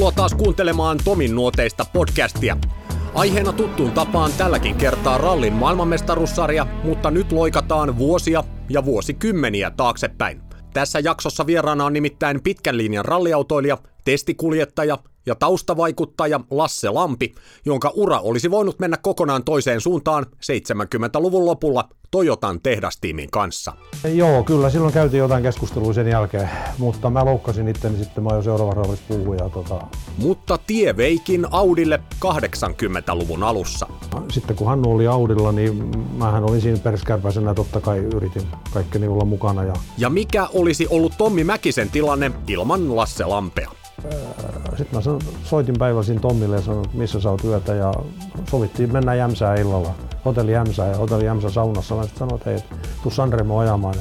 [0.00, 2.56] Tervetuloa taas kuuntelemaan Tomin nuoteista podcastia.
[3.14, 10.40] Aiheena tuttuun tapaan tälläkin kertaa rallin maailmanmestaruussarja, mutta nyt loikataan vuosia ja vuosikymmeniä taaksepäin.
[10.74, 17.34] Tässä jaksossa vieraana on nimittäin pitkän linjan ralliautoilija, testikuljettaja ja taustavaikuttaja Lasse Lampi,
[17.64, 23.72] jonka ura olisi voinut mennä kokonaan toiseen suuntaan 70-luvun lopulla Toyotan tehdastiimin kanssa.
[24.14, 28.42] Joo, kyllä silloin käytiin jotain keskustelua sen jälkeen, mutta mä loukkasin itteni sitten, mä jo
[28.42, 29.38] seuraavan rallissa puhun.
[29.38, 29.86] Ja tota...
[30.18, 33.86] Mutta tie veikin Audille 80-luvun alussa.
[34.32, 39.24] Sitten kun Hannu oli Audilla, niin mähän olin siinä perskärpäisenä, totta kai yritin kaikkeni olla
[39.24, 39.64] mukana.
[39.64, 43.79] Ja, ja mikä olisi ollut Tommi Mäkisen tilanne ilman Lasse Lampea?
[44.76, 47.94] Sitten mä soitin päivällä Tommille ja sanoin, missä sä oot yötä ja
[48.50, 49.94] sovittiin mennä Jämsää illalla.
[50.24, 51.94] Hotelli Jämsää ja hotelli Jämsä saunassa.
[51.94, 52.60] Mä sitten sanoin, että hei,
[53.02, 53.94] tuu Sanremo ajamaan.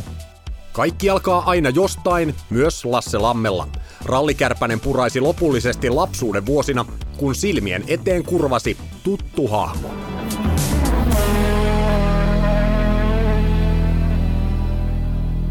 [0.73, 3.67] Kaikki alkaa aina jostain, myös Lasse Lammella.
[4.06, 6.86] Rallikärpänen puraisi lopullisesti lapsuuden vuosina,
[7.17, 9.89] kun silmien eteen kurvasi tuttu hahmo.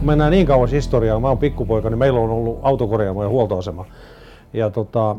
[0.02, 3.84] Mennään niin kauas historiaa, mä oon pikkupoika, niin meillä on ollut autokorjaamo ja huoltoasema.
[4.52, 5.16] Ja tota,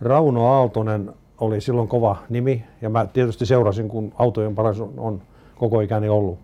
[0.00, 5.22] Rauno Aaltonen oli silloin kova nimi ja mä tietysti seurasin, kun autojen paras on, on
[5.56, 6.38] koko ikäni ollut.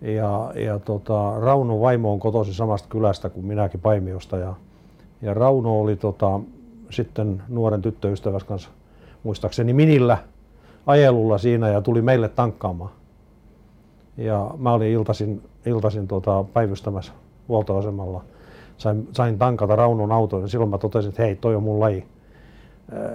[0.00, 4.54] Ja, ja tota, Rauno vaimo on kotoisin samasta kylästä kuin minäkin Paimiosta ja,
[5.22, 6.40] ja Rauno oli tota,
[6.90, 8.70] sitten nuoren tyttöystävässä kanssa
[9.22, 10.18] muistaakseni Minillä
[10.86, 12.90] ajelulla siinä ja tuli meille tankkaamaan.
[14.16, 17.12] Ja mä olin iltasin, iltasin tota, päivystämässä
[17.48, 18.24] huoltoasemalla
[18.78, 22.04] sain, sain tankata Raunon auton ja silloin mä totesin, että hei, toi on mun laji.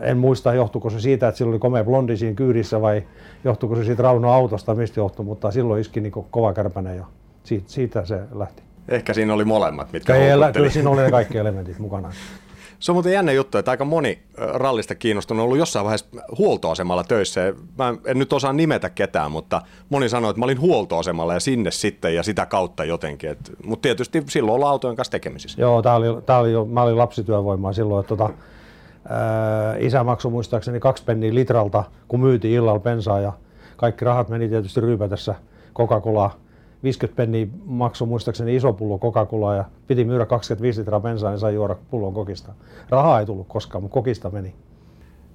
[0.01, 3.03] En muista, johtuiko se siitä, että sillä oli komea blondi siinä kyydissä vai
[3.43, 7.05] johtuiko se siitä Raunon autosta, mistä johtui, mutta silloin iski niin kova kärpäne ja
[7.43, 8.63] siitä, siitä se lähti.
[8.87, 12.11] Ehkä siinä oli molemmat, mitkä Kyllä, kyllä siinä oli ne kaikki elementit mukana.
[12.83, 16.05] Se on muuten jännä juttu, että aika moni rallista kiinnostunut on ollut jossain vaiheessa
[16.37, 17.53] huoltoasemalla töissä.
[17.77, 21.71] Mä en nyt osaa nimetä ketään, mutta moni sanoi, että mä olin huoltoasemalla ja sinne
[21.71, 23.37] sitten ja sitä kautta jotenkin.
[23.65, 25.61] mutta tietysti silloin ollaan autojen kanssa tekemisissä.
[25.61, 28.01] Joo, tää oli, tää oli mä olin lapsityövoimaa silloin.
[28.03, 28.29] Että tota,
[29.09, 33.33] ää, isä maksoi muistaakseni kaksi penniä litralta, kun myytiin illalla bensaa ja
[33.77, 35.35] kaikki rahat meni tietysti ryypätessä
[35.75, 36.42] Coca-Colaa
[36.83, 41.53] 50 penniä maksoi muistaakseni iso pullo Coca-Colaa ja piti myydä 25 litraa bensaa ja sai
[41.53, 42.53] juoda pullon kokista.
[42.89, 44.55] Rahaa ei tullut koskaan, mutta kokista meni.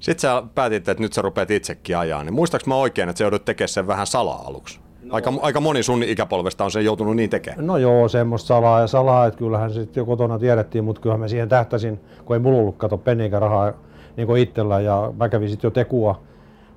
[0.00, 3.24] Sitten sä päätit, että nyt sä rupeat itsekin ajaa, niin muistaaks mä oikein, että sä
[3.24, 4.80] joudut tekemään sen vähän salaa aluksi?
[5.02, 5.14] No.
[5.14, 7.66] Aika, aika moni sun ikäpolvesta on sen joutunut niin tekemään.
[7.66, 11.28] No joo, semmoista salaa ja salaa, että kyllähän se jo kotona tiedettiin, mutta kyllähän mä
[11.28, 13.72] siihen tähtäsin, kun ei mulla ollut kato penniäkään rahaa
[14.16, 16.20] niin itsellä ja mä kävin sitten jo tekua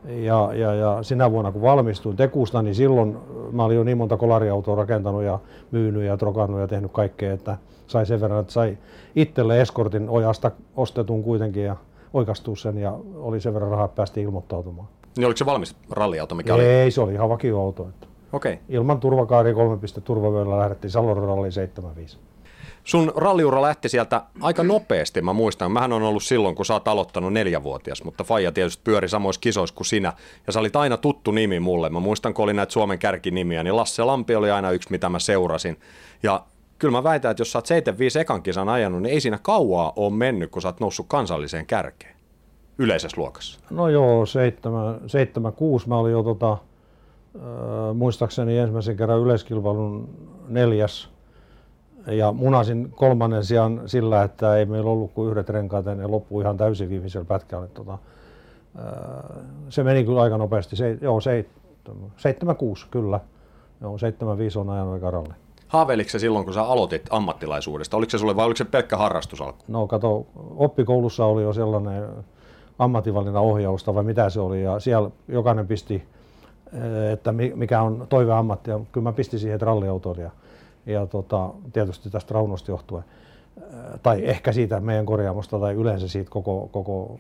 [0.06, 3.18] ja, ja, ja sinä vuonna kun valmistuin Tekusta, niin silloin
[3.52, 5.40] mä olin jo niin monta kolariautoa rakentanut ja
[5.72, 7.58] myynyt ja trokannut ja tehnyt kaikkea, että
[7.88, 8.78] sai sen verran, että sai
[9.16, 11.76] itselle eskortin ojasta ostetun kuitenkin ja
[12.14, 14.88] oikastua sen ja oli sen verran rahaa, että päästiin ilmoittautumaan.
[15.18, 16.66] Niin oliko se valmis ralliauto, mikä Ei, oli?
[16.66, 17.88] Ei, se oli ihan vakioauto.
[17.90, 18.58] Että okay.
[18.70, 22.18] Ilman turvakaari kolme piste turvavyöllä lähdettiin Salon ralli 75.
[22.84, 25.72] Sun ralliura lähti sieltä aika nopeasti, mä muistan.
[25.72, 29.76] Mähän on ollut silloin, kun sä oot aloittanut neljävuotias, mutta Faija tietysti pyöri samoissa kisoissa
[29.76, 30.14] kuin sinä.
[30.48, 31.90] Ja sä olit aina tuttu nimi mulle.
[31.90, 35.20] Mä muistan, kun oli näitä Suomen kärkinimiä, niin Lasse Lampi oli aina yksi, mitä mä
[35.20, 35.80] seurasin.
[36.24, 36.44] Ja
[36.80, 39.94] kyllä mä väitän, että jos sä oot 75 ekan kisan ajanut, niin ei siinä kauaa
[39.96, 42.16] ole mennyt, kun sä oot noussut kansalliseen kärkeen
[42.78, 43.60] yleisessä luokassa.
[43.70, 46.58] No joo, 76 mä olin jo tota,
[47.94, 50.10] muistaakseni ensimmäisen kerran yleiskilpailun
[50.48, 51.10] neljäs
[52.08, 56.44] ja munasin kolmannen sijaan sillä, että ei meillä ollut kuin yhdet renkaat ja ne loppui
[56.44, 57.68] ihan täysin viimeisellä pätkällä.
[57.68, 57.98] Tota,
[59.70, 60.76] se meni kyllä aika nopeasti.
[60.76, 63.20] Se, joo, 76 kyllä.
[63.82, 65.34] Joo, 75 on ajanut eka ralli.
[65.68, 67.98] Haaveiliko se silloin, kun sä aloitit ammattilaisuudesta?
[67.98, 69.64] Oliko se sulle vai oliko se pelkkä harrastus alku?
[69.68, 72.08] No kato, oppikoulussa oli jo sellainen
[72.80, 76.04] ammatinvalinnan ohjausta vai mitä se oli ja siellä jokainen pisti,
[77.14, 80.16] että mikä on toiveammatti ja kyllä mä pistin siihen ralliautoon
[80.86, 83.04] ja tota, tietysti tästä raunosta johtuen,
[84.04, 87.20] tai ehkä siitä meidän korjaamosta tai yleensä siitä koko, koko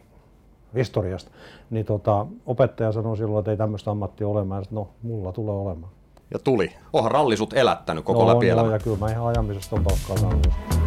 [0.75, 1.31] historiasta,
[1.69, 5.91] niin tota, opettaja sanoi silloin, että ei tämmöistä ammattia ole, mä no mulla tulee olemaan.
[6.33, 6.71] Ja tuli.
[6.93, 10.81] Onhan rallisut elättänyt koko no, läpi no, ja kyllä mä ihan ajamisesta on palkkaa saanut.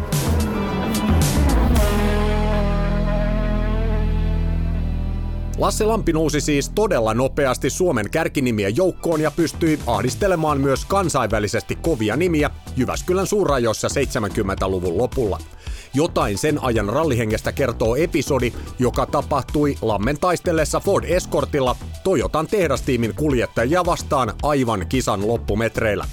[5.57, 12.15] Lasse Lampi nousi siis todella nopeasti Suomen kärkinimien joukkoon ja pystyi ahdistelemaan myös kansainvälisesti kovia
[12.15, 15.39] nimiä Jyväskylän suurajossa 70-luvun lopulla.
[15.93, 23.85] Jotain sen ajan rallihengestä kertoo episodi, joka tapahtui Lammen taistellessa Ford Escortilla Toyotan tehdastiimin kuljettajia
[23.85, 26.05] vastaan aivan kisan loppumetreillä.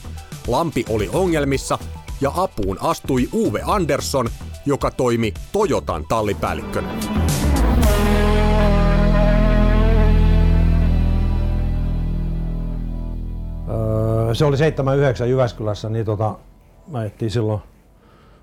[0.46, 1.78] Lampi oli ongelmissa
[2.20, 4.30] ja apuun astui Uwe Andersson,
[4.66, 6.98] joka toimi Toyotan tallipäällikkönä.
[14.32, 16.34] Se oli 79 Jyväskylässä, niin tota,
[16.88, 17.61] mä ajettiin silloin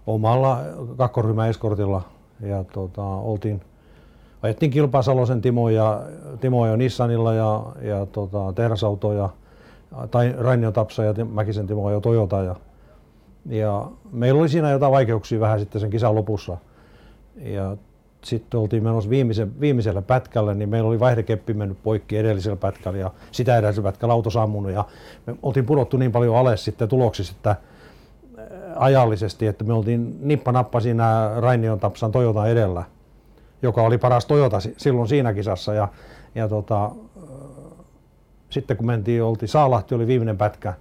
[0.08, 0.60] omalla
[0.98, 2.02] kakkoryhmän eskortilla
[2.42, 3.62] ja tota, oltiin,
[4.42, 6.02] ajettiin Kilpa Salosen Timo ja,
[6.42, 9.30] Timo ja Nissanilla ja, ja tota, tehdasautoja,
[10.12, 12.56] tai Rainio Tapsa ja Mäkisen Timo ja Toyota ja,
[13.46, 16.58] ja meillä oli siinä jotain vaikeuksia vähän sitten sen kisan lopussa.
[17.36, 17.78] Ja
[18.24, 23.12] sitten oltiin menossa viimeisen, viimeiselle pätkälle, niin meillä oli vaihdekeppi mennyt poikki edellisellä pätkällä ja
[23.32, 24.86] sitä edellisellä pätkällä auto sammunut ja
[25.26, 27.56] me oltiin pudottu niin paljon alas sitten tuloksissa, että
[28.76, 32.84] ajallisesti, että me oltiin nippa-nappa siinä Rainion Tapsan Toyota edellä,
[33.62, 35.74] joka oli paras Toyota silloin siinä kisassa.
[35.74, 35.88] Ja,
[36.36, 36.92] ja tota,
[38.50, 40.74] sitten kun mentiin, oltiin Saalahti oli viimeinen pätkä,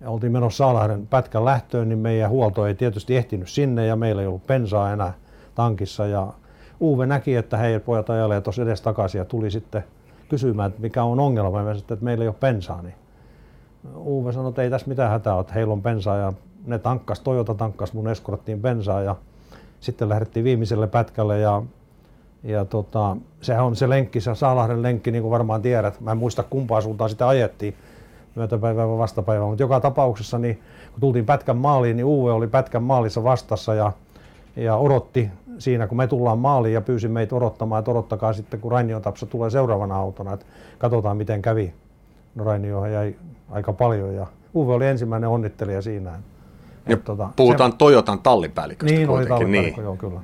[0.00, 4.22] ja oltiin menossa Saalahden pätkän lähtöön, niin meidän huolto ei tietysti ehtinyt sinne ja meillä
[4.22, 5.12] ei ollut pensaa enää
[5.54, 6.06] tankissa.
[6.06, 6.32] Ja
[6.80, 9.84] Uwe näki, että hei pojat ajalee tuossa edes takaisin ja tuli sitten
[10.28, 11.62] kysymään, että mikä on ongelma.
[11.62, 12.82] Mä että meillä ei ole pensaa.
[12.82, 12.94] Niin
[13.96, 16.32] Uwe sanoi, että ei tässä mitään hätää ole, että heillä on pensaa ja
[16.66, 19.16] ne tankkas, Toyota tankkas mun eskorttiin bensaa ja
[19.80, 21.62] sitten lähdettiin viimeiselle pätkälle ja,
[22.42, 26.00] ja tota, sehän on se lenkki, se Saalahden lenkki, niin kuin varmaan tiedät.
[26.00, 27.74] Mä en muista kumpaa suuntaan sitä ajettiin,
[28.34, 30.62] myötäpäivää vai vastapäivää, mutta joka tapauksessa niin
[30.92, 33.92] kun tultiin pätkän maaliin, niin Uwe oli pätkän maalissa vastassa ja,
[34.56, 38.72] ja odotti siinä, kun me tullaan maaliin ja pyysi meitä odottamaan, että odottakaa sitten, kun
[38.72, 40.46] Rainion Tapsa tulee seuraavana autona, että
[40.78, 41.74] katsotaan miten kävi.
[42.34, 43.14] No Rainiohan jäi
[43.50, 46.12] aika paljon ja Uwe oli ensimmäinen onnittelija siinä.
[46.88, 49.84] Ja tota, puhutaan se, Toyotan tallipäälliköstä Niin, oli tallipäällikö, niin.
[49.84, 50.20] joo kyllä.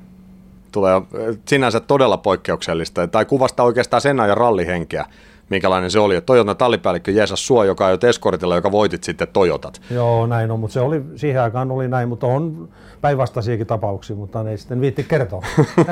[0.73, 1.02] Tulee
[1.49, 5.06] sinänsä todella poikkeuksellista, tai kuvasta oikeastaan sen ajan rallihenkeä,
[5.52, 6.20] minkälainen se oli.
[6.20, 9.81] Toyotan tallipäällikkö Jeesas Suo, joka jo Escortilla, joka voitit sitten Toyotat.
[9.90, 12.69] Joo, näin on, mutta se oli, siihen aikaan oli näin, mutta on
[13.00, 15.43] päinvastaisiakin tapauksia, mutta ei sitten viitti kertoa.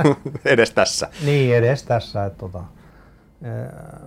[0.44, 1.08] edes tässä.
[1.24, 2.24] Niin, edes tässä.
[2.24, 2.62] Että tota,
[3.42, 3.48] e,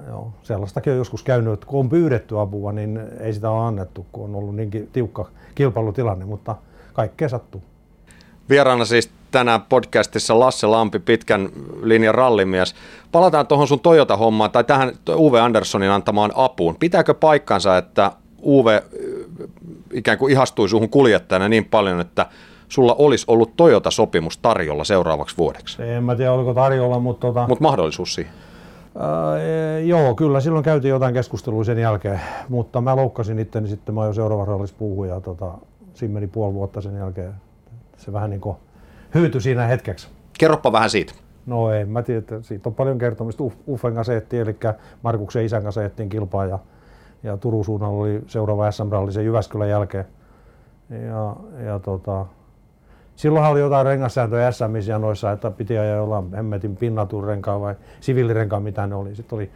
[0.07, 4.05] joo, sellaistakin on joskus käynyt, että kun on pyydetty apua, niin ei sitä ole annettu,
[4.11, 6.55] kun on ollut niinkin tiukka kilpailutilanne, mutta
[6.93, 7.63] kaikkea sattuu.
[8.49, 11.49] Vieraana siis tänään podcastissa Lasse Lampi, pitkän
[11.83, 12.75] linjan rallimies.
[13.11, 16.75] Palataan tuohon sun Toyota-hommaan tai tähän Uwe Anderssonin antamaan apuun.
[16.75, 18.11] Pitääkö paikkansa, että
[18.41, 19.49] Uwe äh,
[19.93, 22.25] ikään kuin ihastui suhun kuljettajana niin paljon, että
[22.67, 25.83] sulla olisi ollut Toyota-sopimus tarjolla seuraavaksi vuodeksi?
[25.83, 27.27] En mä tiedä, oliko tarjolla, mutta...
[27.27, 27.47] Tota...
[27.47, 28.33] Mutta mahdollisuus siihen?
[28.95, 34.05] Äh, joo, kyllä silloin käytiin jotain keskustelua sen jälkeen, mutta mä loukkasin itteni sitten, mä
[34.05, 35.51] jo seuraavassa rallissa puhuin ja tota,
[35.93, 37.33] siinä meni puoli vuotta sen jälkeen.
[38.03, 38.57] Se vähän niin kuin
[39.15, 40.07] hyytyi siinä hetkeksi.
[40.39, 41.13] Kerropa vähän siitä.
[41.45, 43.43] No ei, mä tiedän, että siitä on paljon kertomista.
[43.67, 44.55] Uffen kanssa eli
[45.01, 46.59] Markuksen isän kanssa ettiin kilpaa ja,
[47.23, 50.05] ja Turun suunnalla oli seuraava SM-ralli sen Jyväskylän jälkeen.
[50.89, 51.35] Ja,
[51.65, 52.25] ja tota,
[53.15, 54.51] silloinhan oli jotain rengassääntöjä
[54.87, 59.15] ja noissa, että piti ajaa jollain hemmetin pinnaturenkaan vai siviilirenkaan, mitä ne oli.
[59.15, 59.51] Sitten oli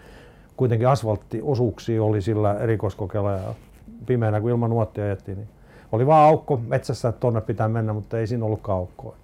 [0.58, 3.54] kuitenkin asfalttiosuuksia oli sillä erikoiskokeella ja
[4.06, 5.48] pimeänä, kun ilman nuottia ajettiin, niin
[5.92, 9.16] oli vaan aukko metsässä, että tonne pitää mennä, mutta ei siinä ollutkaan aukkoa.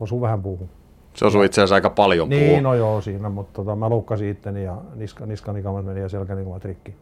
[0.00, 0.68] Osuu vähän puuhun.
[1.14, 2.46] Se osui itse asiassa aika paljon puuhun.
[2.46, 6.64] Niin, no joo siinä, mutta tota, mä loukkasin itteni ja niska, niskanikamat meni ja selkänikamat
[6.64, 6.94] rikki.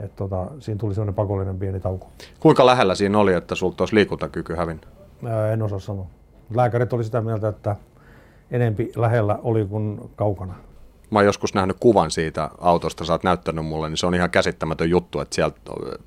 [0.00, 2.06] Et tota, siinä tuli sellainen pakollinen pieni tauko.
[2.40, 4.88] Kuinka lähellä siinä oli, että sulta olisi liikuntakyky hävinnyt?
[5.52, 6.06] En osaa sanoa.
[6.54, 7.76] Lääkärit oli sitä mieltä, että
[8.50, 10.54] enempi lähellä oli kuin kaukana.
[11.10, 14.30] Mä oon joskus nähnyt kuvan siitä autosta, sä oot näyttänyt mulle, niin se on ihan
[14.30, 15.56] käsittämätön juttu, että sieltä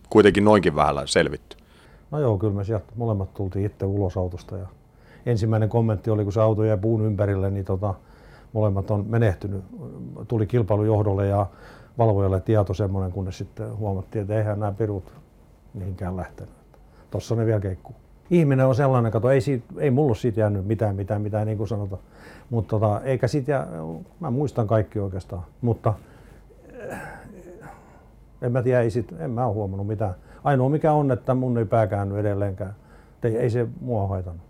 [0.10, 1.58] kuitenkin noinkin vähällä selvitty.
[2.14, 4.68] No joo, kyllä me sieltä molemmat tultiin itse ulos autosta ja
[5.26, 7.94] ensimmäinen kommentti oli, kun se auto jäi puun ympärille, niin tota,
[8.54, 9.64] molemmat on menehtynyt.
[10.28, 11.46] Tuli kilpailujohdolle ja
[11.98, 15.14] valvojalle tieto semmoinen, kunnes sitten huomattiin, että eihän nämä pirut
[15.74, 16.54] mihinkään lähtenyt.
[17.12, 17.96] Tuossa ne vielä keikkuu.
[18.30, 21.68] Ihminen on sellainen, kato, ei, siitä, ei mulla siitä jäänyt mitään, mitään, mitään niin kuin
[21.68, 22.02] sanotaan.
[22.50, 23.68] Mutta tota, eikä siitä, jää,
[24.20, 25.94] mä muistan kaikki oikeastaan, mutta
[26.90, 26.98] eh,
[28.42, 30.16] en mä tiedä, ei sit, en mä ole huomannut mitään.
[30.44, 32.76] Ainoa mikä on, että mun ei pää käänny edelleenkään.
[33.24, 34.44] Ei, ei se mua haitannut.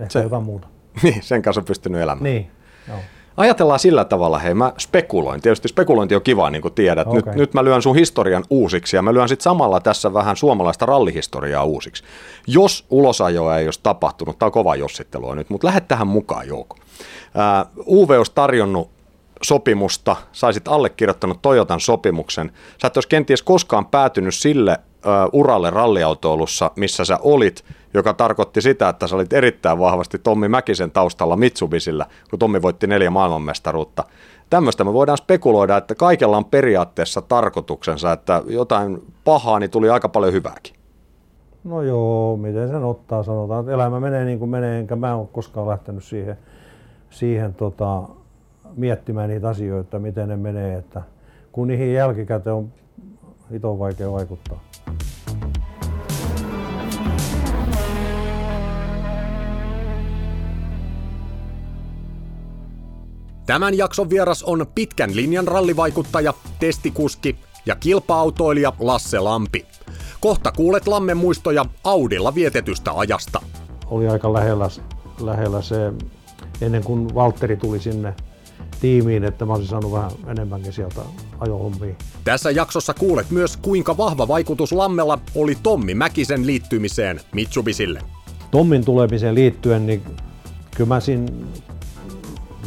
[0.00, 0.68] Ehkä se, jotain muuta.
[1.02, 2.24] Niin, sen kanssa on pystynyt elämään.
[2.24, 2.50] Niin,
[2.88, 2.98] joo.
[3.36, 5.40] Ajatellaan sillä tavalla, hei mä spekuloin.
[5.40, 7.08] Tietysti spekulointi on kiva, niin kuin tiedät.
[7.08, 7.22] Okay.
[7.22, 10.86] Nyt, nyt mä lyön sun historian uusiksi ja mä lyön sitten samalla tässä vähän suomalaista
[10.86, 12.04] rallihistoriaa uusiksi.
[12.46, 16.76] Jos ulosajoa ei olisi tapahtunut, tämä on kova jossittelua nyt, mutta lähde tähän mukaan Jouko.
[17.76, 18.90] Uh, UV olisi tarjonnut
[19.42, 22.52] sopimusta, saisit allekirjoittanut Toyotan sopimuksen.
[22.82, 24.78] Sä et olisi kenties koskaan päätynyt sille
[25.32, 27.64] uralle ralliautoilussa, missä sä olit,
[27.94, 32.86] joka tarkoitti sitä, että sä olit erittäin vahvasti Tommi Mäkisen taustalla Mitsubisilla, kun Tommi voitti
[32.86, 34.04] neljä maailmanmestaruutta.
[34.50, 40.08] Tämmöistä me voidaan spekuloida, että kaikella on periaatteessa tarkoituksensa, että jotain pahaa, niin tuli aika
[40.08, 40.74] paljon hyvääkin.
[41.64, 45.28] No joo, miten sen ottaa, sanotaan, että elämä menee niin kuin menee, enkä mä ole
[45.32, 46.38] koskaan lähtenyt siihen,
[47.10, 48.02] siihen tota,
[48.76, 51.02] miettimään niitä asioita, miten ne menee, että
[51.52, 52.72] kun niihin jälkikäteen on
[53.52, 54.60] hito vaikea vaikuttaa.
[63.50, 69.66] Tämän jakson vieras on pitkän linjan rallivaikuttaja, testikuski ja kilpa-autoilija Lasse Lampi.
[70.20, 73.42] Kohta kuulet Lammen muistoja Audilla vietetystä ajasta.
[73.86, 74.68] Oli aika lähellä,
[75.20, 75.92] lähellä se,
[76.60, 78.14] ennen kuin Valtteri tuli sinne
[78.80, 81.00] tiimiin, että mä olisin saanut vähän enemmänkin sieltä
[81.38, 81.94] ajohommia.
[82.24, 88.02] Tässä jaksossa kuulet myös, kuinka vahva vaikutus Lammella oli Tommi Mäkisen liittymiseen Mitsubisille.
[88.50, 90.02] Tommin tulemiseen liittyen, niin
[90.76, 91.32] kyllä mä siinä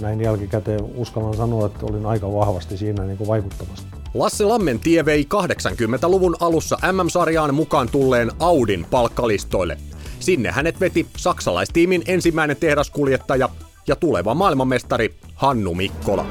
[0.03, 3.87] näin jälkikäteen uskallan sanoa, että olin aika vahvasti siinä niin kuin vaikuttamassa.
[4.13, 9.77] Lasse Lammen tie vei 80-luvun alussa MM-sarjaan mukaan tulleen Audin palkkalistoille.
[10.19, 13.49] Sinne hänet veti saksalaistiimin ensimmäinen tehdaskuljettaja
[13.87, 16.25] ja tuleva maailmanmestari Hannu Mikkola.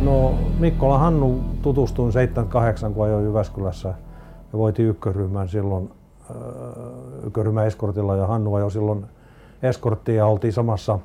[0.00, 3.88] No Mikkola Hannu tutustuin 78, kun ajoin Jyväskylässä
[4.52, 5.90] ja voiti ykköryhmän silloin
[7.26, 9.06] ykköryhmän eskortilla ja Hannu ajoi silloin
[9.62, 10.98] eskorttia ja oltiin samassa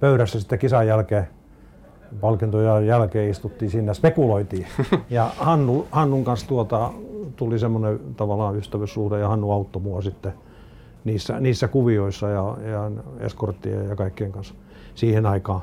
[0.00, 1.28] pöydässä sitten kisan jälkeen
[2.20, 4.66] palkintojen jälkeen istuttiin siinä, spekuloitiin.
[5.10, 6.90] Ja Hannu, Hannun kanssa tuota,
[7.36, 10.32] tuli semmoinen tavallaan ystävyyssuhde ja Hannu auttoi mua sitten
[11.04, 14.54] niissä, niissä kuvioissa ja, ja eskorttien ja kaikkien kanssa
[14.94, 15.60] siihen aikaan.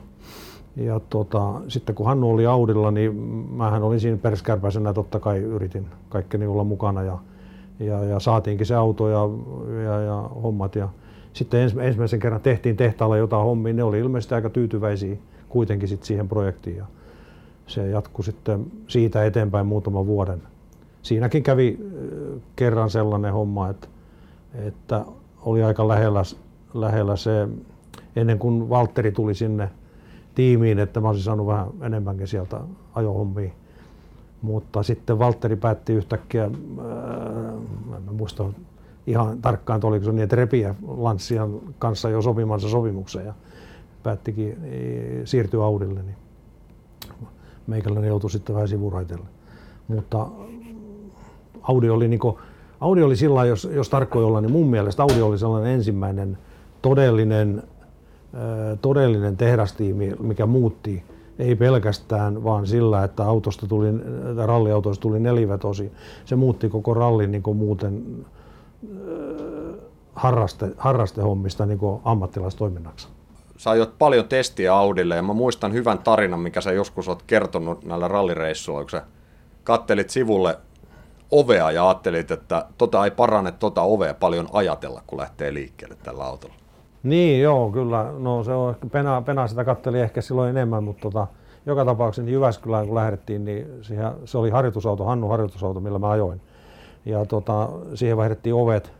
[0.75, 3.15] Ja tota, sitten kun Hannu oli Audilla, niin
[3.51, 7.17] mähän olin siinä perskärpäisenä, totta kai yritin kaikkeni olla mukana ja,
[7.79, 9.29] ja, ja saatiinkin se auto ja,
[9.83, 10.75] ja, ja hommat.
[10.75, 10.89] Ja
[11.33, 15.15] sitten ens, ensimmäisen kerran tehtiin tehtaalla jotain hommia, ne oli ilmeisesti aika tyytyväisiä
[15.49, 16.85] kuitenkin sit siihen projektiin ja
[17.67, 20.41] se jatkui sitten siitä eteenpäin muutaman vuoden.
[21.01, 21.79] Siinäkin kävi
[22.55, 23.87] kerran sellainen homma, että,
[24.53, 25.05] että
[25.41, 26.21] oli aika lähellä,
[26.73, 27.47] lähellä se,
[28.15, 29.69] ennen kuin Valtteri tuli sinne
[30.35, 32.59] tiimiin, että mä olisin saanut vähän enemmänkin sieltä
[32.95, 33.49] ajohommia.
[34.41, 36.49] Mutta sitten Valtteri päätti yhtäkkiä, ää,
[37.97, 38.45] en muista
[39.07, 43.33] ihan tarkkaan, että oliko se niin, että repiä Lanssian kanssa jo sopimansa sopimuksen ja
[44.03, 46.15] päättikin e, siirtyä Audille, niin
[47.67, 49.25] meikäläinen joutui sitten vähän sivuraitelle.
[49.87, 50.27] Mutta
[51.61, 52.35] Audi oli niin kuin,
[52.81, 56.37] Audi oli sillä jos, jos tarkkoin olla, niin mun mielestä Audi oli sellainen ensimmäinen
[56.81, 57.63] todellinen,
[58.81, 61.03] todellinen tehdastiimi, mikä muutti
[61.39, 63.87] ei pelkästään vaan sillä, että autosta tuli,
[64.45, 65.91] ralliautoista tuli nelivetosi.
[66.25, 68.25] Se muutti koko rallin niin muuten
[70.13, 73.07] harraste, harrastehommista niin ammattilaistoiminnaksi.
[73.57, 77.85] Sä ajot paljon testiä Audille ja mä muistan hyvän tarinan, mikä sä joskus oot kertonut
[77.85, 79.03] näillä rallireissuilla, kun sä
[79.63, 80.57] kattelit sivulle
[81.31, 86.23] ovea ja ajattelit, että tota ei parane tota ovea paljon ajatella, kun lähtee liikkeelle tällä
[86.23, 86.58] autolla.
[87.03, 88.11] Niin, joo, kyllä.
[88.19, 91.27] No se on, Pena, Pena sitä katteli ehkä silloin enemmän, mutta tota,
[91.65, 96.09] joka tapauksessa niin Jyväskylään kun lähdettiin, niin siihen, se oli harjoitusauto, Hannu harjoitusauto, millä mä
[96.09, 96.41] ajoin.
[97.05, 98.93] Ja tota, siihen vaihdettiin ovet,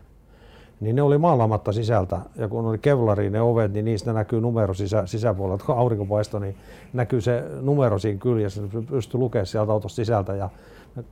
[0.80, 2.20] niin ne oli maalaamatta sisältä.
[2.36, 5.64] Ja kun oli kevlari ne ovet, niin niistä näkyy numero sisä, sisäpuolella.
[5.66, 6.56] Kun aurinko paistoi, niin
[6.94, 8.62] näkyy se numero siinä kyljessä.
[8.62, 10.36] Se pystyi lukemaan sieltä autosta sisältä.
[10.36, 10.50] Ja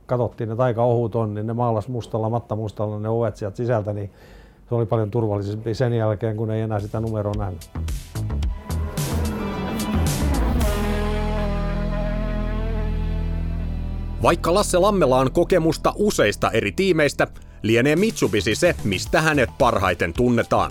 [0.06, 3.92] katsottiin, että aika ohut on, niin ne maalas mustalla, matta mustalla ne ovet sieltä sisältä,
[3.92, 4.10] niin
[4.68, 7.70] se oli paljon turvallisempi sen jälkeen, kun ei enää sitä numeroa nähnyt.
[14.22, 17.26] Vaikka Lasse Lammella on kokemusta useista eri tiimeistä,
[17.62, 20.70] lienee Mitsubishi se, mistä hänet parhaiten tunnetaan.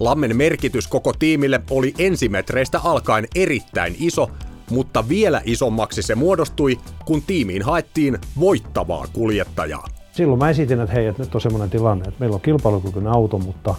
[0.00, 4.30] Lammen merkitys koko tiimille oli ensimetreistä alkaen erittäin iso,
[4.70, 9.97] mutta vielä isommaksi se muodostui, kun tiimiin haettiin voittavaa kuljettajaa.
[10.18, 13.38] Silloin mä esitin, että hei, että nyt on semmoinen tilanne, että meillä on kilpailukykyinen auto,
[13.38, 13.74] mutta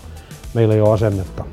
[0.53, 1.46] meillä ei ole asennetta.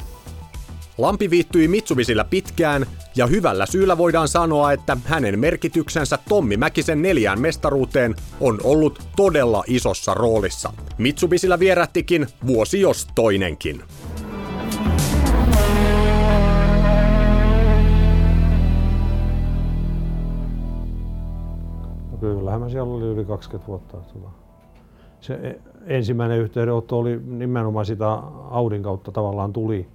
[0.99, 7.41] Lampi viittyi Mitsubisillä pitkään, ja hyvällä syyllä voidaan sanoa, että hänen merkityksensä Tommi Mäkisen neljään
[7.41, 10.73] mestaruuteen on ollut todella isossa roolissa.
[10.99, 13.83] Mitsubisillä vierähtikin vuosi jos toinenkin.
[22.11, 23.97] No kyllähän mä siellä oli yli 20 vuotta.
[25.27, 28.13] Se e- ensimmäinen yhteydenotto oli nimenomaan sitä
[28.51, 29.87] Audin kautta tavallaan tuli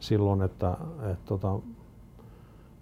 [0.00, 1.58] silloin, että, että tota,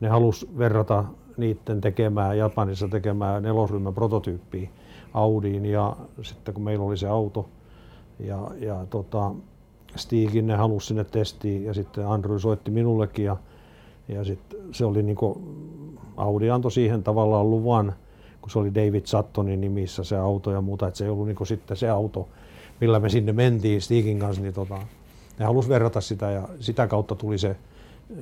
[0.00, 1.04] ne halus verrata
[1.36, 4.68] niiden tekemää, Japanissa tekemää nelosryhmän prototyyppiä
[5.14, 7.48] Audiin ja sitten kun meillä oli se auto
[8.18, 9.30] ja, ja tota,
[9.96, 13.36] Stigin ne halusi sinne testiin ja sitten Andrew soitti minullekin ja,
[14.08, 15.42] ja sitten se oli niinku,
[16.16, 17.94] Audi antoi siihen tavallaan luvan,
[18.44, 21.44] kun se oli David Suttonin nimissä se auto ja muuta, että se ei ollut niinku
[21.44, 22.28] sitten se auto,
[22.80, 24.78] millä me sinne mentiin Stigin kanssa, niin tota,
[25.38, 27.56] ne halusi verrata sitä ja sitä kautta tuli se,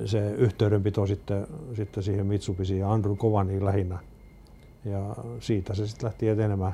[0.05, 3.99] se yhteydenpito sitten, sitten siihen Mitsubisiin ja Andrew Kovaniin lähinnä.
[4.85, 6.73] Ja siitä se sitten lähti etenemään,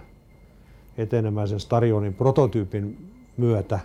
[0.98, 3.80] etenemään sen Starionin prototyypin myötä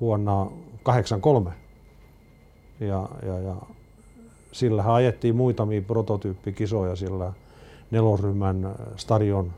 [0.00, 1.50] vuonna 1983.
[2.80, 3.56] Ja, ja, ja
[4.52, 7.32] sillä ajettiin muutamia prototyyppikisoja sillä
[7.90, 9.52] nelosryhmän stadion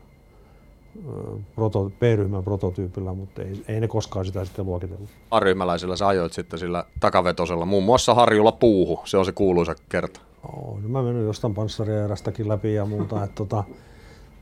[1.55, 5.09] proto, B-ryhmän prototyypillä, mutta ei, ei ne koskaan sitä sitten luokitellut.
[5.31, 10.19] A-ryhmäläisillä sä ajoit sitten sillä takavetosella, muun muassa Harjulla puuhu, se on se kuuluisa kerta.
[10.53, 13.63] Oh, no mä menin jostain panssarierästäkin läpi ja muuta, että tota,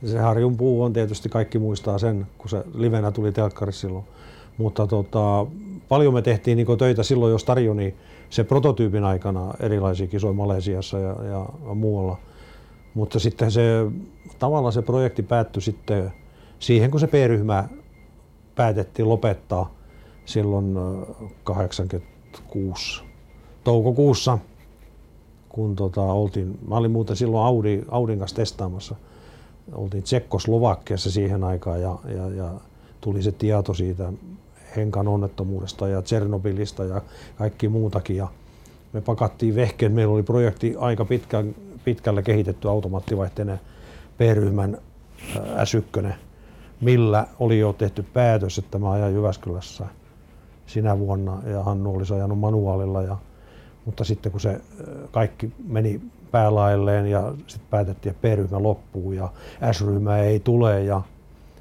[0.06, 4.04] se Harjun puu on tietysti, kaikki muistaa sen, kun se livenä tuli telkkarissa silloin.
[4.58, 5.46] Mutta tota,
[5.88, 7.94] paljon me tehtiin niin töitä silloin, jos tarjoni
[8.30, 12.16] se prototyypin aikana erilaisia kisoja Malesiassa ja, ja muualla.
[12.94, 13.62] Mutta sitten se,
[14.38, 16.12] tavallaan se projekti päättyi sitten
[16.58, 17.68] siihen, kun se P-ryhmä
[18.54, 19.74] päätettiin lopettaa
[20.24, 20.78] silloin
[21.44, 23.02] 86
[23.64, 24.38] toukokuussa,
[25.48, 28.96] kun tota, oltiin, mä olin muuten silloin Audi, Audin kanssa testaamassa,
[29.72, 32.50] oltiin Tsekkoslovakiassa siihen aikaan ja, ja, ja
[33.00, 34.12] tuli se tieto siitä
[34.76, 37.02] Henkan onnettomuudesta ja Tsernobylista ja
[37.36, 38.16] kaikki muutakin.
[38.16, 38.28] Ja
[38.92, 39.92] me pakattiin vehkeen.
[39.92, 43.60] Meillä oli projekti aika pitkän, pitkälle kehitetty automaattivaihteinen
[44.18, 44.78] P-ryhmän
[45.36, 46.12] S1,
[46.80, 49.86] millä oli jo tehty päätös, että mä ajan Jyväskylässä
[50.66, 53.02] sinä vuonna ja Hannu olisi ajanut manuaalilla.
[53.02, 53.16] Ja,
[53.84, 54.60] mutta sitten kun se
[55.10, 59.28] kaikki meni päälailleen ja sitten päätettiin, että P-ryhmä loppuu ja
[59.72, 61.02] S-ryhmä ei tule ja,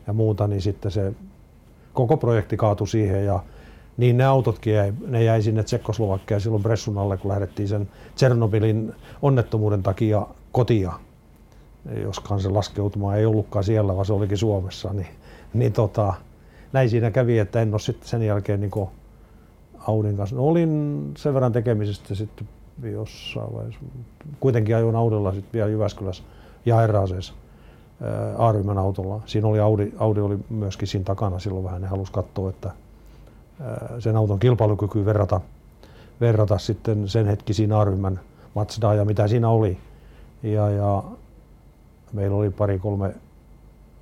[0.07, 1.13] ja muuta, niin sitten se
[1.93, 3.43] koko projekti kaatui siihen ja
[3.99, 8.93] niin ne autotkin jäi, ne jäi sinne Tsekkoslovakia silloin Bressun alle, kun lähdettiin sen Tsernobylin
[9.21, 10.93] onnettomuuden takia kotia.
[12.03, 14.93] Joskaan se laskeutuma ei ollutkaan siellä, vaan se olikin Suomessa.
[14.93, 15.07] Niin,
[15.53, 16.13] niin tota,
[16.73, 18.71] näin siinä kävi, että en ole sitten sen jälkeen niin
[19.87, 20.35] Audin kanssa.
[20.35, 22.47] No, olin sen verran tekemisestä sitten
[22.83, 23.79] jossain vaiheessa.
[24.39, 26.23] Kuitenkin ajoin Audilla sitten vielä Jyväskylässä
[26.65, 27.33] ja Eraaseessa
[28.37, 29.21] A-ryhmän autolla.
[29.25, 31.81] Siinä oli Audi, Audi oli myöskin siinä takana silloin vähän.
[31.81, 32.71] Ne halusi katsoa, että
[33.99, 35.41] sen auton kilpailukyky verrata,
[36.21, 38.19] verrata sitten sen hetkisiin A-ryhmän
[38.97, 39.77] ja mitä siinä oli.
[40.43, 41.03] Ja, ja
[42.13, 43.15] meillä oli pari-kolme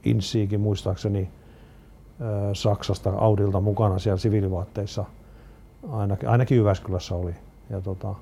[0.03, 1.29] insiikin muistaakseni
[2.53, 5.05] Saksasta Audilta mukana siellä siviilivaatteissa.
[5.91, 7.35] Ainakin, ainakin Jyväskylässä oli.
[7.69, 8.15] Ja tota,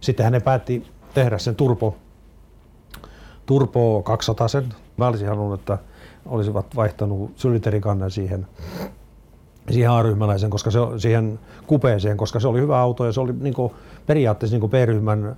[0.00, 1.96] sitten ne päätti tehdä sen turbo,
[3.46, 4.68] turbo 200 sen.
[4.96, 5.78] Mä olisin halunnut, että
[6.26, 8.46] olisivat vaihtanut syliterikannan siihen
[9.70, 13.54] siihen A-ryhmäläisen, koska se, siihen kupeeseen, koska se oli hyvä auto ja se oli niin
[13.54, 13.72] kuin,
[14.06, 15.36] periaatteessa niin B-ryhmän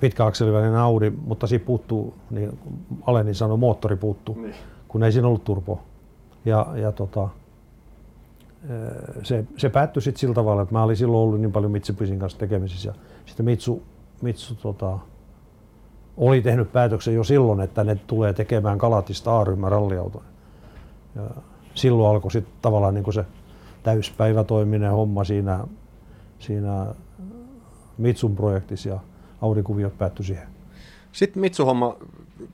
[0.00, 2.58] pitkäakselivälinen Audi, mutta siinä puuttuu, niin
[3.06, 4.54] Aleni sanoi, moottori puuttuu, niin.
[4.88, 5.80] kun ei siinä ollut turbo.
[6.44, 7.28] Ja, ja tota,
[9.22, 12.38] se, se päättyi sitten sillä tavalla, että mä olin silloin ollut niin paljon Mitsubishin kanssa
[12.38, 12.94] tekemisissä.
[13.26, 13.82] Sitten Mitsu,
[14.22, 14.98] Mitsu tota,
[16.16, 20.24] oli tehnyt päätöksen jo silloin, että ne tulee tekemään Kalatista A-ryhmän ralliautoja.
[21.14, 21.22] Ja
[21.74, 23.24] silloin alkoi sitten tavallaan niin se
[23.86, 25.64] täyspäivätoiminen homma siinä,
[26.38, 26.86] siinä
[27.98, 28.98] Mitsun projektissa ja
[29.42, 30.48] Audi-kuviot päättyi siihen.
[31.12, 31.96] Sitten Mitsu-homma,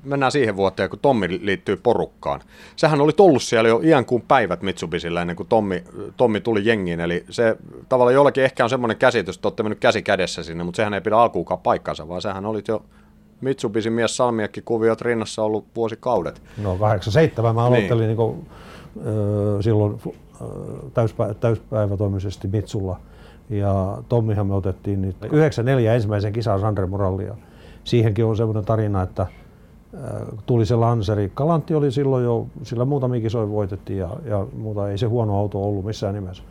[0.04, 2.40] mennään siihen vuoteen, kun Tommi liittyy porukkaan.
[2.76, 5.84] Sähän oli tullut siellä jo iän kuin päivät Mitsubisilla ennen kuin Tommi,
[6.16, 7.56] Tommi tuli jengiin, eli se
[7.88, 11.00] tavallaan jollakin ehkä on semmoinen käsitys, että olette mennyt käsi kädessä sinne, mutta sehän ei
[11.00, 12.84] pidä alkuukaan paikkansa, vaan sehän olit jo
[13.40, 16.42] Mitsubishi mies Salmiakki kuviot rinnassa ollut vuosikaudet.
[16.62, 18.08] No 87 mä aloittelin niin.
[18.08, 18.46] Niin kuin,
[18.98, 20.00] äh, silloin
[20.94, 23.00] täyspä, täyspäivätoimisesti Mitsulla.
[23.50, 27.35] Ja Tommihan me otettiin nyt 94 ensimmäisen kisan Sandre Morallia.
[27.85, 29.26] Siihenkin on sellainen tarina, että
[30.46, 31.31] tuli se Lanseri.
[31.35, 35.64] Kalantti oli silloin jo, sillä muutamia kisoja voitettiin ja, ja muuta ei se huono auto
[35.64, 36.42] ollut missään nimessä.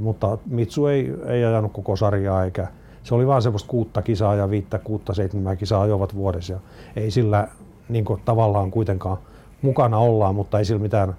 [0.00, 2.68] mutta Mitsu ei, ei ajanut koko sarjaa eikä,
[3.02, 6.52] se oli vaan semmoista kuutta kisaa ja viittä, kuutta, seitsemää kisaa ajoivat vuodessa.
[6.52, 6.60] Ja
[6.96, 7.48] ei sillä
[7.88, 9.16] niin tavallaan kuitenkaan
[9.62, 11.16] mukana ollaan, mutta ei sillä mitään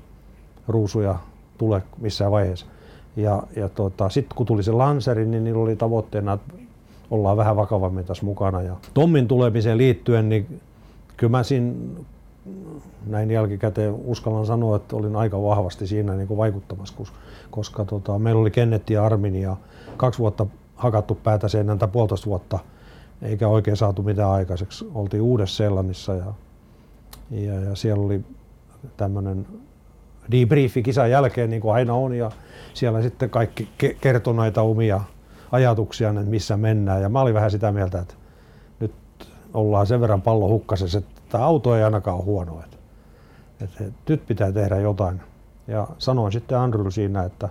[0.68, 1.16] ruusuja
[1.58, 2.66] tule missään vaiheessa.
[3.16, 6.54] Ja, ja tota, sitten kun tuli se Lanseri, niin niillä oli tavoitteena, että
[7.12, 8.62] ollaan vähän vakavammin tässä mukana.
[8.62, 10.62] Ja Tommin tulemiseen liittyen, niin
[11.18, 11.74] kyllä mä siinä
[13.06, 17.18] näin jälkikäteen uskallan sanoa, että olin aika vahvasti siinä niin kuin vaikuttamassa, koska,
[17.52, 19.58] koska tota, meillä oli Kennetti ja Armin ja
[19.98, 22.60] kaksi vuotta hakattu päätä sen tai puolitoista vuotta,
[23.22, 24.88] eikä oikein saatu mitään aikaiseksi.
[24.96, 26.34] Oltiin Uudessa-Seelannissa ja,
[27.32, 28.22] ja, ja siellä oli
[28.98, 29.48] tämmöinen
[30.32, 32.32] debriefi kisan jälkeen, niin kuin aina on, ja
[32.74, 33.70] siellä sitten kaikki
[34.02, 35.02] kertoi näitä omia
[35.52, 37.02] ajatuksia, että missä mennään.
[37.02, 38.14] Ja mä olin vähän sitä mieltä, että
[38.80, 38.92] nyt
[39.54, 42.62] ollaan sen verran pallo hukkasessa, että tämä auto ei ainakaan ole huono.
[42.64, 42.78] Että,
[43.62, 45.22] että, nyt pitää tehdä jotain.
[45.68, 47.50] Ja sanoin sitten Andrew siinä, että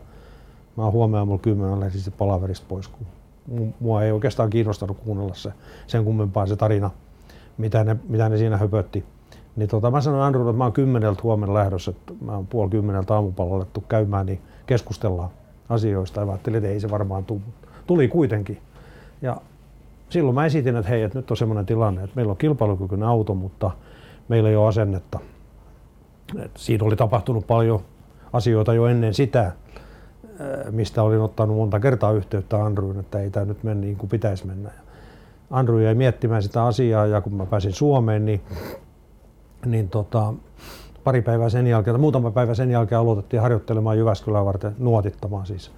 [0.77, 3.07] mä huomenna mulla kymmenen sitten palaverista pois, kun
[3.81, 5.53] mua ei oikeastaan kiinnostanut kuunnella se,
[5.87, 6.91] sen kummempaa se tarina,
[7.59, 9.05] mitä ne, mitä ne siinä höpötti.
[9.57, 12.71] Niin tota, mä sanoin Andrewlle, että mä oon kymmeneltä huomenna lähdössä, että mä oon puoli
[12.71, 15.31] kymmeneltä aamupalla alettu käymään, niin keskustellaan
[15.69, 16.21] asioista.
[16.21, 17.41] Ja ajattelin, että ei se varmaan tule.
[17.87, 18.59] Tuli kuitenkin.
[19.23, 19.37] Ja
[20.09, 23.35] silloin mä esitin, että hei, että nyt on semmoinen tilanne, että meillä on kilpailukykyinen auto,
[23.35, 23.71] mutta
[24.29, 25.19] meillä ei ole asennetta.
[26.39, 27.81] Et siinä oli tapahtunut paljon
[28.33, 29.53] asioita jo ennen sitä,
[30.71, 34.47] mistä olin ottanut monta kertaa yhteyttä Andrewn, että ei tämä nyt mene niin kuin pitäisi
[34.47, 34.71] mennä.
[35.51, 38.41] Andrew jäi miettimään sitä asiaa ja kun mä pääsin Suomeen, niin,
[39.67, 40.35] niin tota,
[41.05, 45.73] pari päivää sen jälkeen, tai muutama päivä sen jälkeen aloitettiin harjoittelemaan Jyväskylää varten nuotittamaan siis.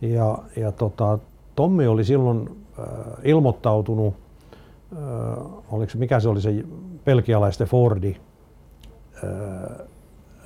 [0.00, 1.18] Ja, ja tota,
[1.56, 2.48] Tommi oli silloin
[2.78, 2.86] äh,
[3.24, 4.14] ilmoittautunut,
[4.92, 5.02] äh,
[5.70, 6.64] oliko, mikä se oli se
[7.04, 8.16] belgialaisten Fordi,
[9.24, 9.88] äh,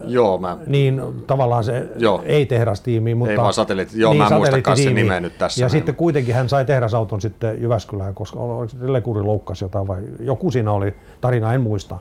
[0.05, 0.59] Joo, mä...
[0.67, 2.23] Niin tavallaan se Joo.
[2.25, 3.33] ei tehdastiimi, mutta...
[3.33, 5.61] Ei vaan satelliitti, joo niin, mä en muista sen nimeä nyt tässä.
[5.61, 5.71] Ja näin.
[5.71, 8.39] sitten kuitenkin hän sai tehdasauton sitten Jyväskylään, koska
[8.81, 11.99] Lekuri loukkasi jotain vai joku siinä oli, tarina en muista.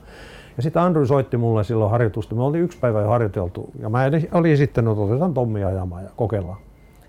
[0.58, 2.36] Ja sitten Andrew soitti mulle silloin harjoitusta.
[2.36, 4.00] Me oltiin yksi päivä jo harjoiteltu ja mä
[4.32, 6.58] olin sitten, että otetaan Tommi ajamaan ja kokeillaan.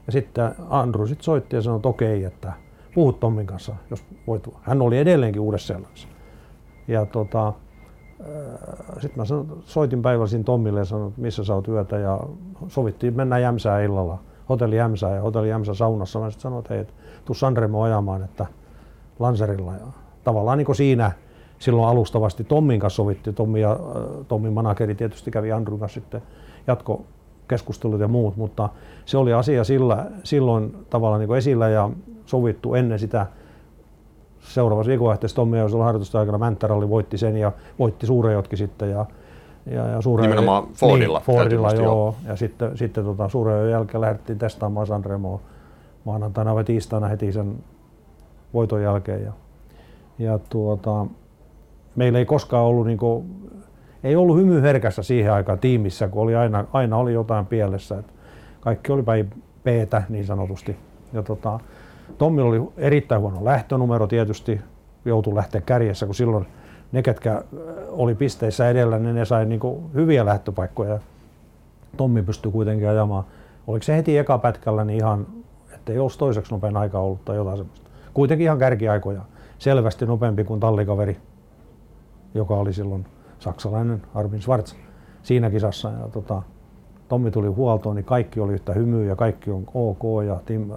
[0.07, 2.53] Ja sitten Andrew sitten soitti ja sanoi, että okei, että
[2.95, 4.49] puhut Tommin kanssa, jos voit.
[4.63, 5.75] Hän oli edelleenkin uudessa
[6.89, 7.53] Ja tota,
[8.93, 12.21] sitten mä sanon, soitin päivällisin Tommille ja sanoin, missä sä oot yötä ja
[12.69, 16.21] sovittiin mennä Jämsää illalla, hotelli Jämsää ja hotelli Jämsä saunassa.
[16.21, 16.87] Mä sitten sanoin, että hei,
[17.25, 18.47] tuu Sanremo ajamaan, että
[19.19, 19.73] Lanserilla.
[19.73, 19.87] Ja
[20.25, 21.13] tavallaan niin siinä
[21.63, 23.35] silloin alustavasti Tommin kanssa sovittiin.
[23.35, 23.77] Tommi ja
[24.29, 26.23] Tommin manageri tietysti kävi Andrew kanssa sitten
[26.67, 27.05] jatko
[27.49, 28.69] keskustelut ja muut, mutta
[29.05, 31.91] se oli asia sillä, silloin tavallaan niin esillä ja
[32.27, 33.27] sovittu ennen sitä
[34.41, 39.07] seuraavassa viikonvaihteessa Tommi Oisella harjoitusta aikana Mänttäralli voitti sen ja voitti Suurejotkin sitten ja
[39.67, 41.19] ja, ja suure, Nimenomaan Fordilla.
[41.19, 41.85] Niin, Fordilla joo.
[41.85, 42.15] joo.
[42.27, 45.41] Ja sitten, sitten tota, suuren jälkeen lähdettiin testaamaan Sanremoa
[46.05, 47.59] maanantaina vai tiistaina heti sen
[48.55, 49.23] voiton jälkeen.
[49.25, 49.33] Ja,
[50.19, 51.07] ja tuota,
[51.97, 53.25] meillä ei koskaan ollut, niin kuin,
[54.05, 57.99] ei ollut hymy herkässä siihen aikaan tiimissä, kun oli aina, aina oli jotain pielessä.
[57.99, 58.13] Että
[58.61, 59.31] kaikki oli päin
[59.65, 59.67] p
[60.09, 60.77] niin sanotusti.
[61.13, 61.61] Ja tota,
[62.19, 64.61] Tommi oli erittäin huono lähtönumero tietysti,
[65.05, 66.47] joutui lähteä kärjessä, kun silloin
[66.93, 67.43] ne, ketkä
[67.89, 70.99] oli pisteissä edellä, niin ne sai niinku hyviä lähtöpaikkoja.
[71.97, 73.25] Tommi pystyi kuitenkin ajamaan.
[73.67, 75.27] Oliko se heti eka pätkällä niin ihan,
[75.75, 77.91] ettei olisi toiseksi nopein aika ollut tai jotain semmoista.
[78.15, 79.23] Kuitenkin ihan kärkiaikoja.
[79.59, 81.17] Selvästi nopeampi kuin tallikaveri,
[82.35, 83.07] joka oli silloin
[83.39, 84.75] saksalainen Armin Schwarz
[85.23, 85.91] siinä kisassa.
[85.91, 86.43] Ja tota,
[87.09, 90.71] Tommi tuli huoltoon, niin kaikki oli yhtä hymyä ja kaikki on ok ja Tim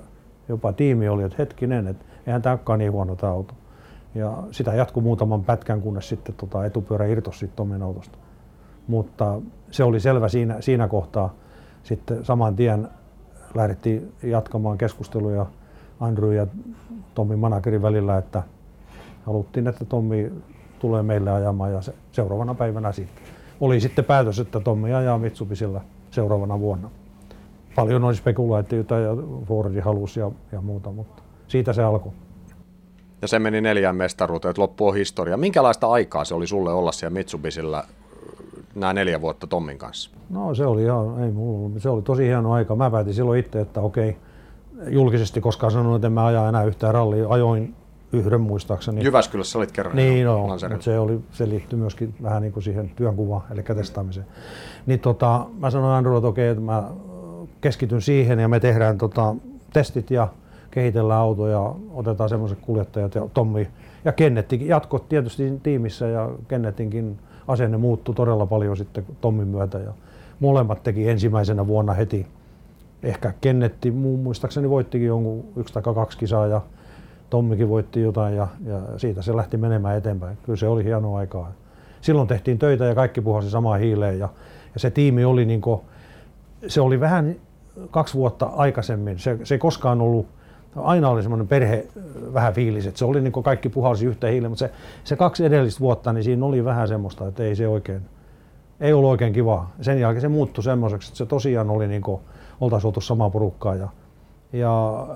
[0.49, 3.53] jopa tiimi oli, että hetkinen, että eihän tämä olekaan niin huono tämä auto.
[4.15, 8.17] Ja sitä jatkui muutaman pätkän, kunnes sitten tota etupyörä irtosi sitten Tommin autosta.
[8.87, 9.41] Mutta
[9.71, 11.33] se oli selvä siinä, siinä kohtaa.
[11.83, 12.87] Sitten saman tien
[13.55, 15.45] lähdettiin jatkamaan keskusteluja
[15.99, 16.47] Andrew ja
[17.15, 18.43] Tommin managerin välillä, että
[19.25, 20.31] haluttiin, että Tommi
[20.85, 23.23] tulee meille ajamaan ja se, seuraavana päivänä sitten.
[23.61, 26.89] Oli sitten päätös, että Tommi ajaa Mitsubisilla seuraavana vuonna
[27.75, 29.11] paljon oli spekulaatioita ja
[29.47, 32.11] Fordi halusi ja, ja muuta, mutta siitä se alkoi.
[33.21, 35.37] Ja se meni neljään mestaruuteen, että loppu on historia.
[35.37, 37.83] Minkälaista aikaa se oli sulle olla siellä Mitsubisilla
[38.75, 40.11] nämä neljä vuotta Tommin kanssa?
[40.29, 42.75] No se oli ihan, ei mulla, se oli tosi hieno aika.
[42.75, 44.17] Mä päätin silloin itse, että okei,
[44.87, 47.29] julkisesti koskaan sanonut, että en mä aja enää yhtään rallia.
[47.29, 47.75] Ajoin
[48.15, 49.03] yhden muistaakseni.
[49.03, 49.95] Jyväskylässä olit kerran.
[49.95, 54.25] Niin, no, mutta se, oli, se liittyy myöskin vähän niin kuin siihen työnkuvaan, eli testaamiseen.
[54.85, 56.83] Niin tota, mä sanoin Andrew, että okei, että mä
[57.61, 59.35] keskityn siihen ja me tehdään tota,
[59.73, 60.27] testit ja
[60.71, 63.67] kehitellään autoja, otetaan semmoiset kuljettajat ja Tommi
[64.05, 69.93] ja Kennettikin jatkot tietysti tiimissä ja Kennettinkin asenne muuttui todella paljon sitten Tommin myötä ja
[70.39, 72.27] molemmat teki ensimmäisenä vuonna heti.
[73.03, 76.61] Ehkä Kennetti muistaakseni voittikin jonkun yksi tai kaksi kisaa ja
[77.29, 80.37] Tommikin voitti jotain ja, ja siitä se lähti menemään eteenpäin.
[80.43, 81.51] Kyllä se oli hieno aikaa.
[82.01, 84.29] Silloin tehtiin töitä ja kaikki puhasi samaan hiileen ja,
[84.73, 85.81] ja se tiimi oli niin kuin,
[86.67, 87.35] se oli vähän
[87.91, 90.27] kaksi vuotta aikaisemmin, se, se ei koskaan ollut,
[90.75, 91.87] aina oli semmoinen perhe
[92.33, 94.71] vähän fiilis, että se oli niin kuin kaikki puhalsi yhteen hiileen, mutta se,
[95.03, 98.01] se kaksi edellistä vuotta, niin siinä oli vähän semmoista, että ei se oikein,
[98.79, 99.67] ei ollut oikein kiva.
[99.81, 102.21] Sen jälkeen se muuttui semmoiseksi, että se tosiaan oli niin kuin,
[102.61, 103.89] oltaisiin oltu samaa porukkaa ja,
[104.53, 105.07] ja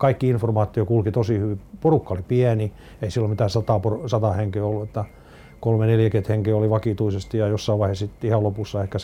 [0.00, 1.60] kaikki informaatio kulki tosi hyvin.
[1.80, 5.04] Porukka oli pieni, ei silloin mitään sata, sata henkeä ollut, että
[5.60, 8.98] kolme 40 henkeä oli vakituisesti ja jossain vaiheessa sitten ihan lopussa ehkä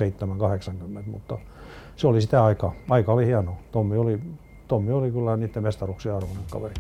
[1.05, 1.39] 7-80, mutta
[1.97, 2.75] se oli sitä aikaa.
[2.91, 3.57] Aika oli hieno.
[3.73, 4.19] Tommi oli,
[4.69, 6.75] Tommi oli kyllä niiden mestaruksia arvoinen kaveri.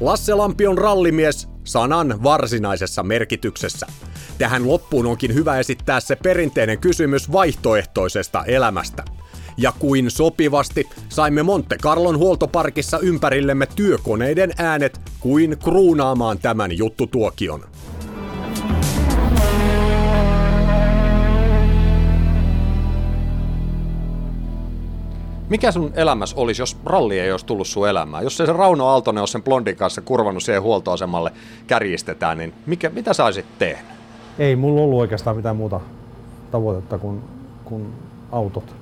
[0.00, 3.86] Lasse Lampi on rallimies sanan varsinaisessa merkityksessä.
[4.38, 9.04] Tähän loppuun onkin hyvä esittää se perinteinen kysymys vaihtoehtoisesta elämästä.
[9.56, 17.64] Ja kuin sopivasti saimme Monte Carlon huoltoparkissa ympärillemme työkoneiden äänet kuin kruunaamaan tämän juttutuokion.
[25.48, 28.24] Mikä sun elämässä olisi, jos ralli ei olisi tullut sun elämään?
[28.24, 31.32] Jos se, se Rauno Aaltonen olisi sen blondin kanssa kurvannut siihen huoltoasemalle
[31.66, 33.97] kärjistetään, niin mikä, mitä sä olisit tehnyt?
[34.38, 35.80] Ei mulla ollut oikeastaan mitään muuta
[36.50, 37.20] tavoitetta kuin,
[37.64, 37.92] kuin
[38.32, 38.74] autot.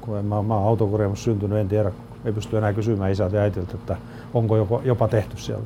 [0.00, 1.92] Kun en, mä, mä oon autokorjaamassa syntynyt, en tiedä,
[2.24, 3.96] ei pysty enää kysymään isältä ja äitiltä, että
[4.34, 5.64] onko jopa, jopa tehty siellä.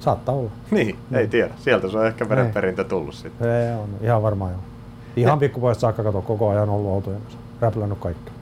[0.00, 0.50] Saattaa olla.
[0.70, 1.50] Niin, ei tiedä.
[1.56, 3.48] Sieltä se on ehkä verenperintö tullut sitten.
[3.48, 4.60] Ei, on, ihan varmaan joo.
[5.16, 7.38] Ihan pikkupojasta saakka kato koko ajan ollut autojen kanssa.
[7.60, 8.41] Räplännyt kaikkea.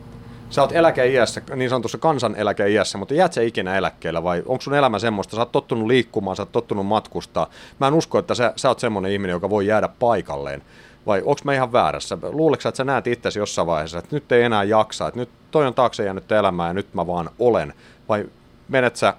[0.50, 4.98] Sä oot eläkeiässä, niin sanotussa kansaneläkeiässä, mutta jäät sä ikinä eläkkeellä vai onko sun elämä
[4.98, 7.50] semmoista, sä oot tottunut liikkumaan, sä oot tottunut matkustaa.
[7.78, 10.62] Mä en usko, että sä, sä oot semmoinen ihminen, joka voi jäädä paikalleen.
[11.06, 12.18] Vai onko mä ihan väärässä?
[12.22, 15.66] Luuleeko että sä näet itsesi jossain vaiheessa, että nyt ei enää jaksa, että nyt toi
[15.66, 17.74] on taakse jäänyt elämää ja nyt mä vaan olen?
[18.08, 18.26] Vai
[18.68, 19.14] menet sä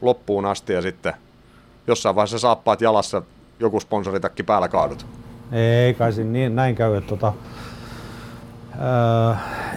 [0.00, 1.14] loppuun asti ja sitten
[1.86, 3.22] jossain vaiheessa saappaat jalassa
[3.60, 5.06] joku sponsoritakki päällä kaadut?
[5.52, 7.32] Ei kai siinä niin, näin käy, että tota,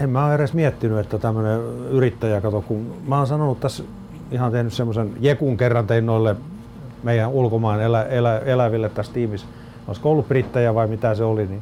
[0.01, 1.59] en mä ole edes miettinyt, että tämmöinen
[1.89, 3.83] yrittäjä, kato, kun mä oon sanonut tässä
[4.31, 6.35] ihan tehnyt semmoisen jekun kerran tein noille
[7.03, 9.47] meidän ulkomaan elä, elä, eläville tässä tiimissä,
[9.87, 11.61] olisiko ollut brittejä vai mitä se oli, niin,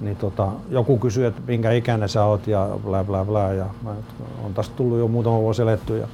[0.00, 3.90] niin tota, joku kysyi, että minkä ikäinen sä oot ja bla bla bla ja mä,
[4.44, 6.08] on tästä tullut jo muutama vuosi eletty ja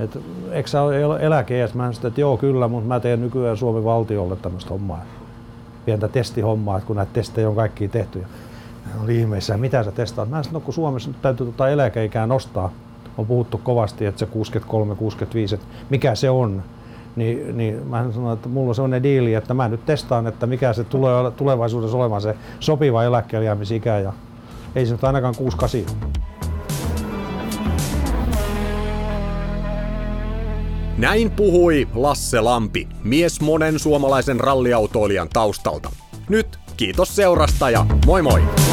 [0.00, 0.18] että
[0.52, 1.76] eikö sä ole eläkeiässä?
[1.76, 5.02] Mä sanoin, että joo kyllä, mutta mä teen nykyään Suomen valtiolle tämmöistä hommaa.
[5.84, 8.24] Pientä testihommaa, että kun näitä testejä on kaikki tehty.
[9.02, 10.28] Oli ihmeessä, mitä sä testaat?
[10.28, 12.72] Mä sanoin, no kun Suomessa nyt täytyy tota eläkeikää nostaa.
[13.18, 14.26] On puhuttu kovasti, että se
[15.50, 16.62] 63-65, että mikä se on.
[17.16, 20.72] Niin, niin mä sanoin, että mulla on sellainen diili, että mä nyt testaan, että mikä
[20.72, 24.12] se tulee tulevaisuudessa olemaan se sopiva eläkkeelle ja
[24.74, 26.24] ei se nyt ainakaan 68
[30.98, 35.90] Näin puhui Lasse Lampi, mies monen suomalaisen ralliautoilijan taustalta.
[36.28, 38.63] Nyt kiitos seurasta ja moi moi!